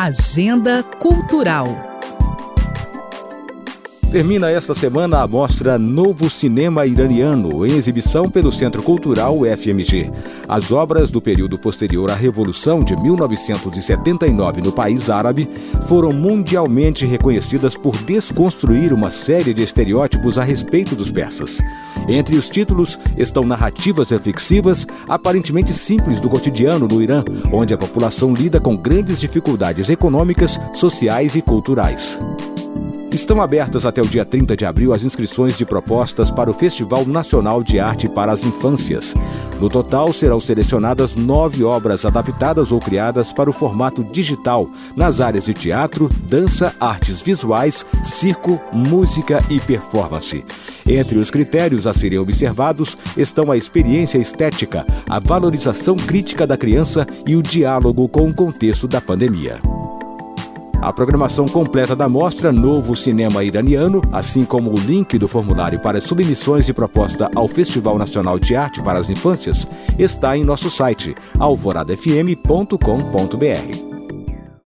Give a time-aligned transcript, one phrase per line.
[0.00, 1.66] Agenda Cultural.
[4.12, 10.12] Termina esta semana a mostra Novo Cinema Iraniano, em exibição pelo Centro Cultural FMG.
[10.48, 15.50] As obras do período posterior à Revolução de 1979 no país árabe
[15.88, 21.58] foram mundialmente reconhecidas por desconstruir uma série de estereótipos a respeito dos persas.
[22.08, 27.22] Entre os títulos estão narrativas reflexivas, aparentemente simples do cotidiano no Irã,
[27.52, 32.18] onde a população lida com grandes dificuldades econômicas, sociais e culturais.
[33.12, 37.06] Estão abertas até o dia 30 de abril as inscrições de propostas para o Festival
[37.06, 39.14] Nacional de Arte para as Infâncias.
[39.60, 45.46] No total, serão selecionadas nove obras adaptadas ou criadas para o formato digital, nas áreas
[45.46, 50.44] de teatro, dança, artes visuais, circo, música e performance.
[50.86, 57.06] Entre os critérios a serem observados estão a experiência estética, a valorização crítica da criança
[57.26, 59.60] e o diálogo com o contexto da pandemia.
[60.80, 66.00] A programação completa da mostra Novo Cinema Iraniano, assim como o link do formulário para
[66.00, 69.66] submissões de proposta ao Festival Nacional de Arte para as Infâncias,
[69.98, 73.87] está em nosso site alvoradafm.com.br.